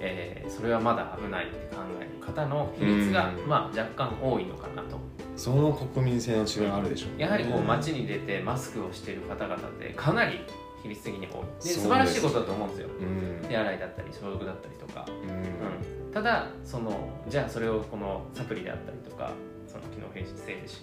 [0.00, 3.48] えーそれはまだ危ないって考える方の比率が、うん。
[3.48, 4.98] まあ、若干多いのかなと。
[5.36, 7.24] その国民性の違いはあるでしょうね。
[7.24, 10.40] やはりこう街に出てマスクをしている方々ってかなり
[10.82, 11.42] 比率的に多い。
[11.62, 12.88] で素晴らしいことだと思うんですよ。
[12.88, 13.48] うん。
[13.48, 15.30] 手洗いだったり消毒だったりとか、うん。
[15.30, 19.30] うん、ただそのじゃあそれをこのサプリであったりとか
[19.66, 20.32] その機能変性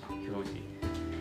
[0.10, 0.62] 表示、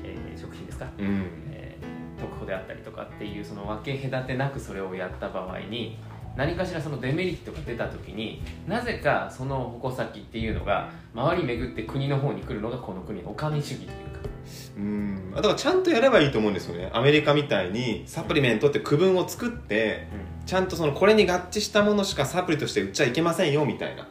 [0.05, 1.27] えー食品ですか、うん。
[1.51, 5.99] えー特保であったりとかっていうその分け隔てなくそれをやった場合に
[6.37, 14.29] 何かしらそのデメリットが出た時になぜかその矛先っていうのが回り巡って国の方に来るのがこの国のお上主義というか。
[14.77, 15.33] うん。
[15.35, 16.90] だからちゃんとやればいいと思うんですよね。
[16.92, 20.09] アメリカみたいにサプリメントって区分を作って
[20.44, 24.07] ちゃんとそのこれに合致したものしかサプリとして売っちゃいけませんよみたいな。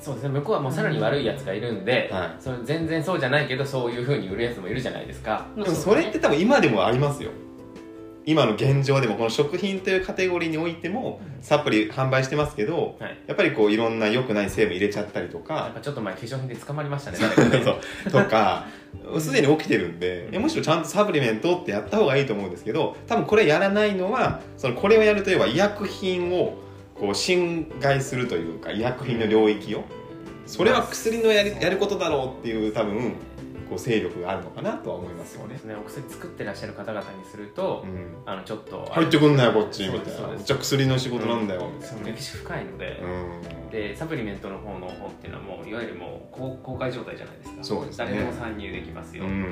[0.00, 0.30] そうですね。
[0.30, 2.36] 向こうはもうさらに悪いやつがいるんで、はい。
[2.40, 5.46] それ全然そうじゃないけどそういうふうに売るやつもいるじゃないですか。
[5.54, 7.30] まあでもそれって多分今でもありますよ
[8.26, 13.18] 今の現状でもこの食品というカテゴリーにおいてもサプリ販売してますけどはい。
[13.28, 15.70] やっぱりこういろんな良くない成分入れちゃったりとか。
[15.72, 17.18] ぱちょっと前化粧品で捕まりましたね。
[17.18, 17.28] そ
[18.08, 18.66] うとか
[19.20, 26.58] すでに起きてるんでいやむしろちゃんとサプリメントってやった方がいいと思うんですけど多分これやらないのはそのこれをやるといえば医薬品を
[26.98, 29.84] こう侵害するというか医薬品の領域を。
[30.46, 33.14] それは薬のやりやることだろうっていう多分
[33.68, 35.46] こう勢力があるのかなとは思いますよね。
[35.46, 35.58] そうで。
[35.58, 35.74] すね。
[35.74, 38.16] お薬作ってらっしゃる方々にすると、うん。
[38.24, 40.36] あのちょっと入ってくんなよこっちみたいな。
[40.36, 42.02] じゃあ薬の仕事なんだよみたいなね。
[42.04, 43.70] その歴史深いので、うん。
[43.70, 47.64] でサプリメントの方の本っていうのはもういわゆるもう公公開状態じゃないですか。
[47.64, 48.04] そうですね。
[48.06, 49.26] 誰でも参入できますよ、う。
[49.28, 49.44] ん。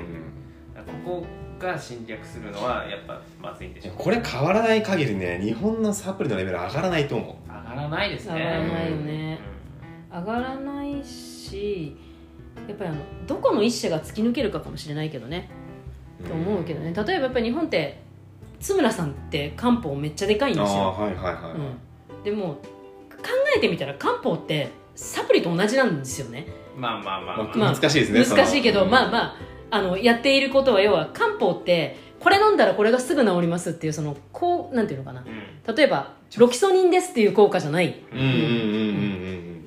[1.05, 1.27] ここ
[1.59, 8.35] が侵略するのはやっぱまずいんでしょうこれ変わらない限りね日本のサプリのレベル上がらないと思上がらないですね。
[8.35, 9.38] 上がらないよね
[10.12, 11.96] 上がらないし
[12.69, 15.51] やっぱりあのどこの一社が突き抜けるかかもしれないけどね。
[16.23, 16.93] うと思うけどね。
[16.95, 18.01] 例えばやっぱり日本って
[18.61, 22.55] 津村さんって漢方めっちゃでかいんですああよ、はいはいはい、うん、でも
[23.11, 26.47] 考えてみたら漢方ってサプリと同じなんですよね。
[26.49, 27.57] うんまあまあまあ、まあ。
[27.57, 29.37] まあ難しいですね難しいけど、まああまあ
[29.71, 35.25] あのやっていることは要は漢方ってこれ飲んだらこれがすぐ治りますっていうそのこうなんていうのかな。
[35.27, 35.75] うん。
[35.75, 38.03] 例えばロキソニンですっていう効果じゃない。
[38.12, 38.40] うんうんうんうんう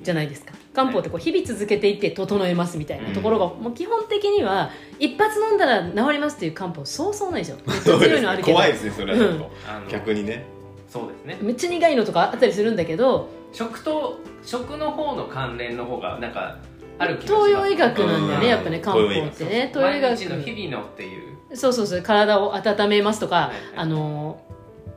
[0.02, 8.14] じゃないですか漢方ってこう日々続けていって整えますみたいなところが、もう基本的には一発飲んだら治りますっていう漢方そうそうないですよめっちゃそうですね。
[8.14, 10.44] 強いのあるけど怖いですねそれはちょっと、あの逆にね。
[10.88, 11.38] そうですね。
[11.42, 16.58] めっちゃ苦いのとかあったりするんだけど食と食の方の関連の方がなんか
[16.98, 17.46] ある気がします。
[17.48, 18.40] 東洋医学なんだようん。
[18.40, 20.16] ねやっぱね漢方ってね東洋医毎学。
[20.16, 21.56] 日の日々のっていう。
[21.56, 23.56] そうそうそう体を温めますとか、はいはい。
[23.76, 24.40] あの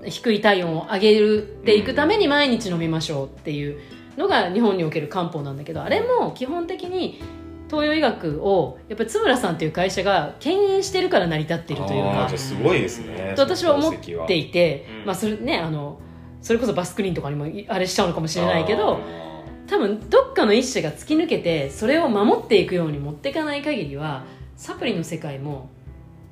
[0.06, 3.80] 低い体温を上げるっていくために毎日飲みましょうっていう
[4.18, 7.22] のが日本における漢方なんだけどあれも基本的に
[7.70, 13.96] 東洋医学をやっぱり津村さんっていう会社が牽引してるから成り立っているというかすごいですねと私は思っ
[14.28, 16.00] ていて、うんまあそれねあの
[16.42, 19.32] それこそバスクリーンとかにもいあれしちゃうのかもしれないけどあ
[19.68, 24.26] 多分どっかの一社が突き抜けてそれを守っていくように持っていかない限りは
[24.58, 25.70] サプリの世界も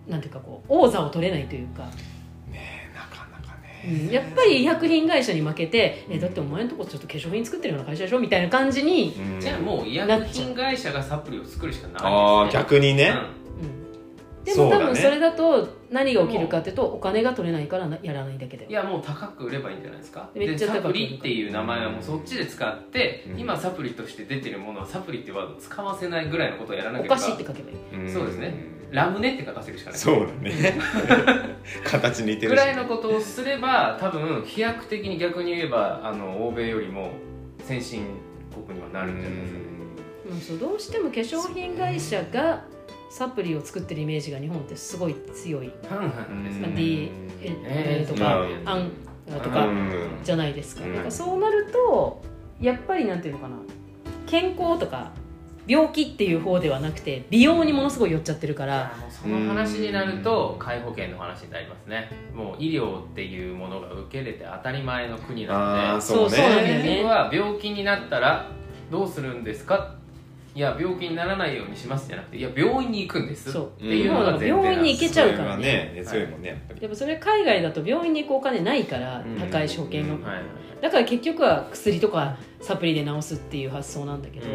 [0.10, 1.88] なんていうかこう王座を取れないというか、
[3.86, 4.10] うん。
[4.10, 9.42] やっぱり医薬品会社に負けて、えだってお前のとこちょっと化粧品作ってるような会社でしょみたいな感じに、うん。
[9.42, 12.10] じゃあもう医薬品会社がサプリを作るしかないですね。
[12.12, 13.14] ああ逆にね、
[13.62, 18.70] うん、でも多分それだと何が起きるかっていうとお金が取れないからなやらないだけだよ。
[18.70, 20.30] いやもう高く売ればいいんじゃないですか。
[20.36, 27.16] めっちゃ高くでサプリっていう名前はもうそっちで使って、うん今サプリとして出てるものはサプリってワードを使わせないぐらいのことをやらなけおれば。
[27.16, 28.04] 菓子って書けばいい。
[28.04, 28.14] ん。
[28.14, 30.00] そうですねラムネって書かせるしかない。
[30.00, 30.80] そうだね。
[31.84, 37.12] 形似てるしぐらいのことをすれば多分飛躍的に逆に言えばあの欧米よりも
[37.64, 38.06] 先進
[38.66, 39.66] 国にはなるんじゃないですかね。
[40.32, 42.64] うん、そうどうしても化粧品会社が
[43.10, 48.92] サプリを作ってるイメージが日本ってすごい強い、半々ですうんね D えーとか、うんアン
[49.44, 50.96] とうかんじゃないですか,、うん。
[50.96, 52.22] なんかそうなると
[52.60, 53.56] やっぱりなんていうのかな。
[54.28, 55.12] 健康とか
[55.70, 62.10] 病気っていう方ではなくて美容にものすごい寄っちゃってるから、その話になると介護保険の話になりますね。
[62.36, 66.02] もう医療っていうものが受け入れて当たり前の国なので。
[66.02, 66.30] そうね。
[66.30, 67.04] そうそうなんだよね。
[67.04, 68.50] は病気になったら
[68.90, 69.96] どうするんですか？
[70.56, 75.64] いや病気にならないようにしますじゃなくていや病院に行くんですそうっていうのが病院に行けちゃうからね。
[75.64, 76.82] ね根強いもんねやっぱり。
[76.82, 79.38] やっぱそれ海外だと病院に行くお金ないからうん。
[79.38, 80.24] 高い保険の、うん。
[80.24, 80.44] はいはい
[80.82, 84.54] だから結局は薬とかサプリで治すっていう発想なんだけど、うん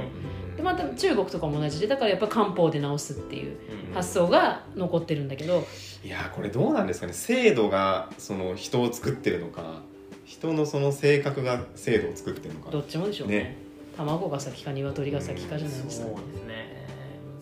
[0.56, 3.56] でまた中国とかも同じでだからやっぱ漢方で治すっていう
[3.88, 5.66] うん発想が残ってるんだけど、
[6.04, 7.12] いやーこれどうなんですかね。
[7.12, 9.82] 制度がその人を作ってるのか
[10.24, 12.70] 人のその性格が制度を作ってるのか。
[12.70, 13.38] どっちもでしょうね。
[13.38, 13.56] ね。
[13.96, 16.86] 卵が先か鶏が先かじゃないですか、そうですね。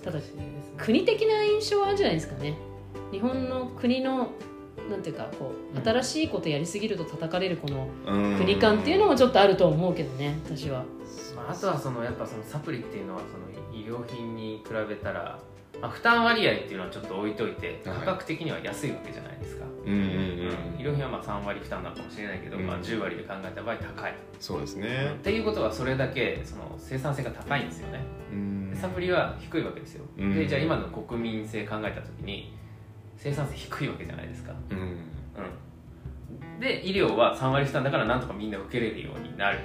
[0.05, 0.19] ただ
[0.77, 2.57] 国的な印象はあるんじゃないですかね。
[3.11, 4.33] 日本の国の
[4.91, 5.85] なんていうかこううん。
[5.85, 8.37] 新しいことやりすぎると叩かれるこのうん。
[8.37, 10.85] 国感っていうのもちょっとあると思うけどね私は
[11.43, 15.39] まあ、あとはそのやっぱそのサプリっていうのはその医療品に比べたら、
[15.81, 17.99] まあ、負担割合っていうのはちょっと置いといてはい。
[17.99, 20.13] 価格的には安いわけじゃないですか、うんうんうん
[20.79, 28.01] 医療品はまあ3割負担なのかもしれないけど、うんまあ、10割で考えた場合高い、そうですっねていうことはそれだけその生産性が高いんですよね。
[28.33, 28.77] うん。
[28.77, 30.35] サプリは低いわけですよ、うん。
[30.35, 32.53] でじゃあ今の国民性考えた時に
[33.17, 34.79] 生産性低いわけじゃないですか、うん。
[34.79, 39.61] うん、で医療は3割負担だからなんとかみんな受けれるようになる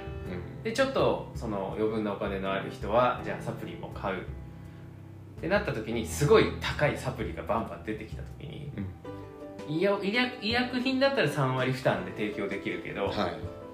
[0.68, 4.16] でちょっとその余分なお金のある人はじゃあサプリも買う。
[4.18, 8.72] ってなった時にすごい高いサプリがバンバン出てきた時に、
[9.68, 13.14] 医薬医薬医薬品だったら3割負担で提供できるけど、はい。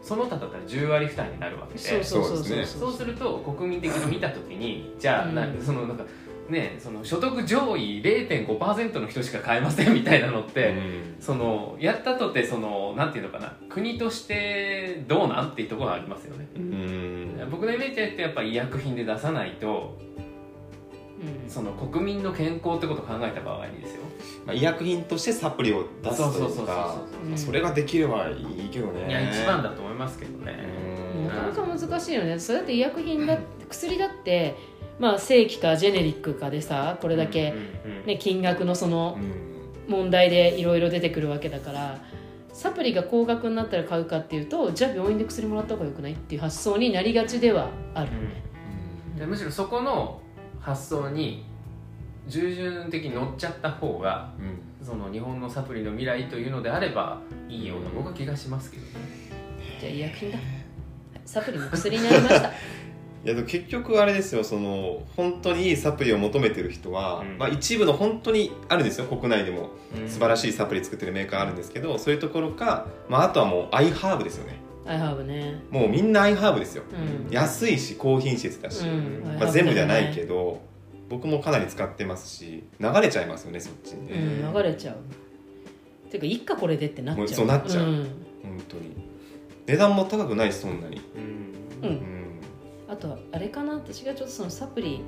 [0.02, 1.78] その他だったら10割負担になるわけで。
[1.80, 2.56] そうそうそうそうそう。
[2.58, 5.34] ですそうすると国民的に見た時にじゃあ、うん。
[5.34, 6.04] なそのなんか
[6.48, 11.16] ねその所得上位0.5%の人しか買えませんみたいなのって、うん。
[11.20, 17.48] そのやったとてそのなんていうのかな国としてどうなんっていうところがありますよね、うん。
[17.50, 19.98] 僕のイメージってやっぱ医薬品で出さないと
[21.44, 21.50] うん。
[21.50, 24.02] その国民の健康ってことを考えた場合にですよ。
[24.46, 26.96] まあ、医薬品としてサプリを出すとそうそうそうそういうか
[27.36, 29.08] それができればいいけどね。
[29.08, 30.52] いや一番だと思いますけどね、
[31.16, 31.26] うん。
[31.28, 32.38] なかなか難しいよね。
[32.38, 34.54] それだって医薬品だ薬だって
[34.98, 39.54] まあ正規かジェネリックかでさこれだけ、うんうんうんね、金額のそのうん。
[39.88, 42.00] 問題でいろいろ出てくるわけだから
[42.52, 48.32] サプリが高額になったら買うかっていうとじゃあ病院で薬もらった方がよくないっていう発想になりがちではある、うん
[49.18, 50.20] でむしろそこの
[50.58, 51.44] 発想に
[52.26, 54.58] 従順的に乗っちゃった方がうん。
[54.84, 58.90] その日本のサプリの未来というのであればいいような僕は気がしますけどね、
[59.80, 60.38] じゃあ医薬品だ。
[61.24, 62.50] サプリも薬になりました
[63.24, 67.38] いやでも結局あれですよその本当にいいサプリを求めてる人は、うん。
[67.38, 69.70] まあ、一部の本当にあるんですよ国内でも。
[70.08, 74.56] 素晴らししいサプリ作ってるメーカーあるんですけどそういうところか、まあ、あとはもうアイハーブですよね。
[74.86, 75.62] アイハーブね。
[75.70, 76.82] もうみんなアイハーブですよ。
[76.92, 77.32] うん。
[77.32, 79.22] 安いし高品質だし、うん。
[79.38, 80.60] まあ、全部ではないけど
[81.08, 84.96] 僕もかなり使ってますし流れちゃいますよねそっちにうんね、流れちゃう。
[86.10, 87.28] ていうかいっかこれでってなっちゃう。
[87.28, 87.84] そうなっちゃう。
[87.84, 88.04] 本
[88.68, 88.94] 当に。
[89.66, 91.00] 値段も高くないしそんなに、
[91.82, 92.13] うん
[92.88, 95.00] あとはあれかな私がちょっとそのサプリ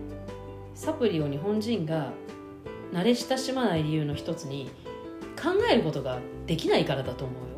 [0.74, 2.12] サプリを日本人が
[2.92, 4.70] 慣れ親しまない理由の一つに
[5.36, 7.56] 考えることができないからだと思うよ。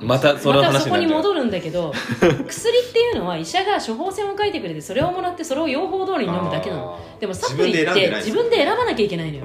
[0.00, 1.92] またそのまた話になっちゃうそこに戻るんだけど
[2.48, 6.98] 薬っていうのは医者が処方箋を書いてくれてそれをもらってそれを用法通りに飲むだけなの。
[7.20, 9.44] でもサプリって自分で選ばなきゃいけないのよ、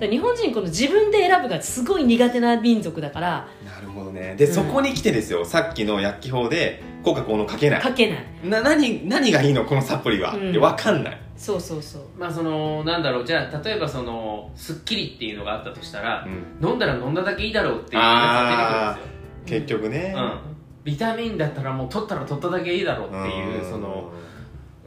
[0.00, 0.10] うん。
[0.10, 3.48] 日本人この自分で選ぶがすごい苦手な民族だから。
[3.64, 4.34] なるほどね。
[4.36, 5.44] で、うんそこに来てですよ。
[5.44, 7.82] さっきの薬機法で効果効能かけない。
[7.82, 8.26] 書けない。
[8.44, 10.50] な何何がいいのこのサプリは、うん。
[10.50, 12.02] いやわかんない、そうそうそう。
[12.18, 16.28] まあそのなんだろうじゃあ例えばそのスッキリっていうのがあったとしたら、う
[16.64, 16.68] ん。
[16.68, 19.90] 飲んだら飲んだだけいいだろうっていうやつが出てくるんですよ。
[19.90, 20.38] 結局ね、うん、
[20.84, 23.70] ビタミンだったらもう取ったら取っただけいいだろうっていううん。
[23.70, 24.12] その、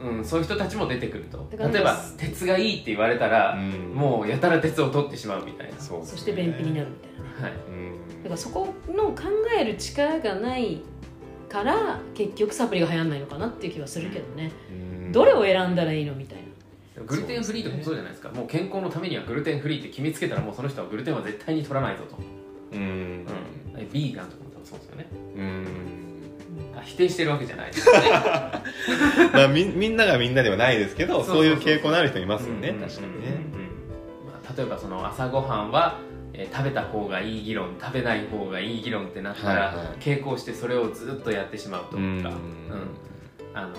[0.00, 1.46] うん、そういう人たちも出てくると。
[1.50, 3.94] だから例えば鉄がいいって言われたら、うん。
[3.94, 7.42] もうやたら鉄を取ってしまうみたいな、そそして便秘になるみたいなね。
[7.42, 8.22] はい、うん。
[8.22, 9.22] だからそこの考
[9.58, 10.80] える力がない
[11.48, 14.74] から結局サプリが流行んないのかなっていう気はするけどね、う
[15.08, 15.12] ん。
[15.12, 16.38] どれを選んだらいいのみたい
[16.96, 17.02] な。
[17.02, 18.30] グルテンフリーとかもそうじゃないですか。
[18.30, 22.16] もう健康のためにはグルテンフリーって決めつけたらもうその人はグルテンは絶対に取らないぞと、
[22.72, 23.26] うん。
[23.76, 25.06] うん、ビーガンとかもそうですよね。
[25.36, 25.66] うん。
[26.76, 27.70] あ否定してるわけじゃない。
[27.70, 28.10] ですよね
[29.32, 33.28] まあみみんながみんなではないですけどそういう傾向のある人いますよねうん確かにね。
[33.54, 33.66] うん
[34.26, 36.00] まあ、例えばその朝ごはんは、
[36.38, 39.86] えー食べた方がいい議論食べない方がいい議論ってなったら、はいはい。
[40.00, 42.02] 傾向してそれをずっとやってしまうとか、うん。
[42.04, 42.30] うん。
[43.54, 43.74] あの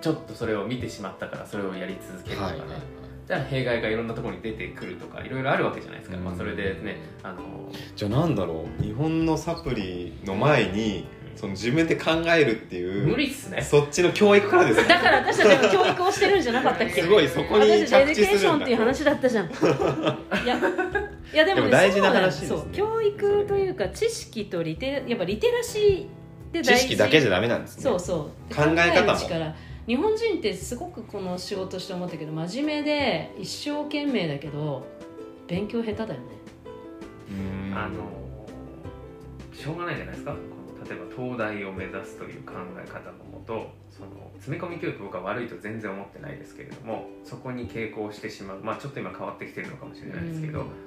[0.00, 2.80] ちょっとそれを見てしまったからそれをやり続けるとかね、はいはい
[3.26, 6.24] じゃあ弊害がいろんなところに出てくるとかいろいろあるわけじゃないですか、うん。
[6.24, 8.82] まあ、それでねあのじゃあなんだろう。
[8.82, 13.60] 日本のサプリの前にその自分で考えるっていう無理っすね。
[13.62, 17.02] そっちの教育からですねだから私たちは教育をしてるんじゃなかったっけ？
[17.02, 19.46] すごいそこに私たちエデュ着地するんだ ケーションっていう話だったじゃん。
[19.46, 19.48] い
[20.46, 20.56] や
[21.36, 22.58] いやでも,、ね、でも大事な話ですね。
[22.60, 22.68] そう。
[22.72, 26.74] 教育というか知識とリテやっぱリテラシーで大事。
[26.76, 27.82] 知識だけじゃダメなんですね。
[27.82, 28.54] そうそう。
[28.54, 29.54] 考え方も。
[29.86, 34.84] 日本人ってすごくこの仕事して思ったけど真面目で一生懸命だけど
[35.46, 36.16] 勉強下手だよね。
[37.30, 37.76] うん。
[37.76, 37.96] あの
[39.52, 40.32] しょうがないじゃないですか。
[40.32, 48.60] この例えば東大を目指すという考え方のもとその詰め込み教育僕は悪いと全然思ってないですけれどもそこに傾向してしまう。
[48.62, 50.85] まあちょっと今変わってきてるのかもしれないですけど、うん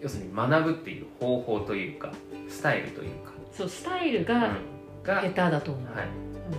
[0.00, 2.12] 要するに学ぶっていう方法というか
[2.48, 4.24] スタイルというか、そうスタイルうん。
[4.24, 4.56] が
[5.02, 6.06] が、下手だと思う、はい、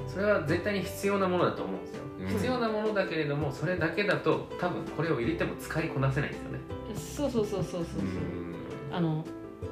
[0.04, 0.10] うん。
[0.10, 2.28] それは絶対に必要なものだと思うんですよ、うん。
[2.28, 6.60] 必要なものだけれどもそれだけだと多分これを入れても使いこなせないんですよね。
[6.96, 8.02] そうそうそうそうそうそう。
[8.02, 8.96] うん。
[8.96, 9.26] あの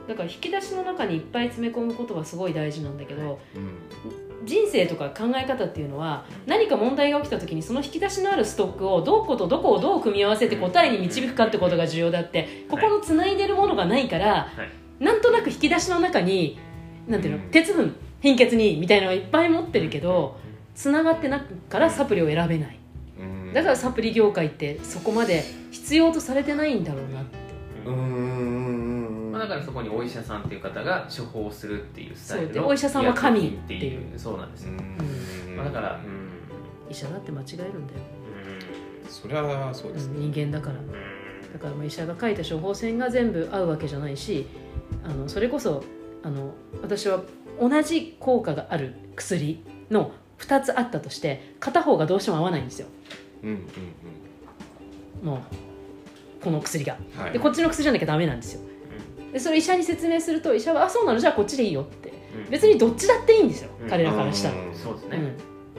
[0.08, 14.64] だから引き出しの中にいっぱい詰め込むことはすごい大事なんだけどうん人生とか考え方っていうのは何か問題が起きた時にその引き出しのあるストックをどことどこをどう組み合わせて答えに導くかってことが重要であってここのつないでるものがないから、は
[15.00, 15.04] い。
[15.04, 16.58] なんとなく引き出しの中に
[17.08, 17.52] なんていうの、うん。
[17.52, 20.38] 鉄分貧血にみたいなのをいっぱい持ってるけど
[20.74, 22.80] つながってなくからサプリを選べない。
[23.20, 23.54] うん。
[23.54, 27.38] だからサプリ業界ってそこまで必要とされてないんだろうなって
[29.48, 34.20] だからそこにお医者さんっていう方が処方するっていうスタイルのそうでお医者さんは神っていう。
[34.20, 34.74] そうなんですよ、う
[35.52, 35.56] ん。
[35.56, 36.92] まあ、だからうん。
[36.92, 38.00] 医者だって間違えるんだよ、
[39.10, 40.20] それはそうですね。
[40.20, 40.80] 人間だから。
[40.80, 40.92] うん。
[41.56, 44.46] だからまあ医者が書いた処方箋が全部合うわけじゃないし
[45.06, 45.86] あのそれこそ
[46.22, 47.24] あの私は
[47.62, 52.88] 同じ効果がある薬の2つあったとして片方がどうしても合わないんですよ。
[53.44, 53.50] うん
[55.22, 55.28] うん。
[55.28, 56.98] もうこの薬が。
[57.18, 57.32] はい。
[57.32, 58.62] でこっちの薬じゃなきゃダメなんですよ
[59.36, 61.20] でそれ医者に説明すると医者は「あそうなの？
[61.20, 62.14] じゃあこっちでいいよ」って。
[62.46, 62.50] うん。
[62.50, 63.90] 別にどっちだっていいんですよ、うん。
[63.90, 64.74] 彼らからしたら、うん。
[64.74, 65.18] そうですね、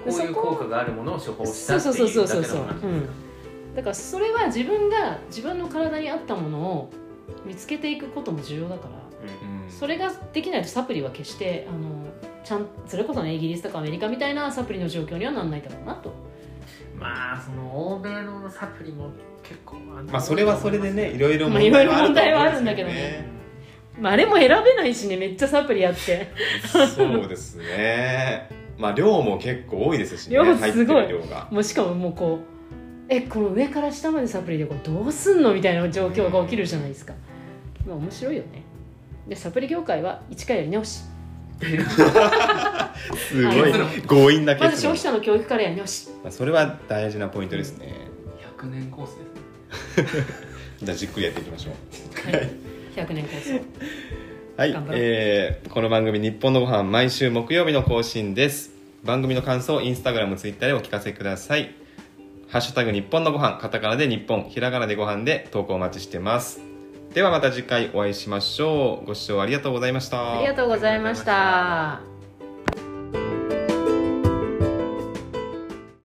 [0.04, 0.12] うん。
[0.12, 2.82] こういう効果があるものを処方したそうっていううだそそうそうそうそう、けの話。
[2.82, 6.90] うん、だからそれは自分が自分の体に合ったものを
[7.46, 8.90] 見つけていくことも重要だから。
[9.22, 9.70] うん。
[9.70, 12.04] それができないとサプリは決してあの
[12.44, 16.12] ちゃんそれこそねイギリスとかアメリカみたいなサプリの状況にはならないだろうなと。
[16.98, 19.10] まあその欧米のサプリも
[19.42, 23.35] 結構まあそれはそれでねいろいろまあいろいろ問題はあるんだけどねね
[24.00, 26.32] まあ、あれも選べないしねめっちゃサプリあって。
[26.66, 28.48] そうですね。
[28.78, 31.48] まあ量も結構多いですしね量入ってすごいる量が。
[31.50, 32.56] もうしかももうこう
[33.08, 37.14] えこの上から下までサプリでこれどうすんのみたいな状況が起きるじゃないですか、
[37.86, 38.62] まあ面白いよね。
[39.28, 41.02] でサプリ業界は一回やり直し。
[43.16, 43.72] すごい
[44.06, 46.08] 強引なまず結論消費者の教育からやり直し。
[46.22, 47.94] まあそれは大事なポイントですね。
[48.58, 49.16] 100年コース
[49.96, 50.26] ですね。
[50.82, 52.36] じゃあじっくりやっていきましょう。
[52.36, 53.60] はい100年コース
[54.56, 58.70] はいえーこの番組「日本のご飯毎週木曜日の更新です。
[59.04, 61.74] 番組の感想をインスタグラムツイッターでお聞かせください。
[62.48, 66.60] ハッシュタグ日本のご飯カタカナで日本ひらがなでご飯で投稿お待ちしてます。
[67.12, 69.06] ではまた次回お会いしましょう。
[69.06, 70.38] ご視聴ありがとうございました。
[70.38, 72.15] ありがとうございました